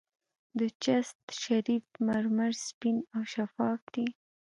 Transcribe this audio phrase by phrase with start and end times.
[0.59, 4.07] د چشت شریف مرمر سپین او شفاف دي.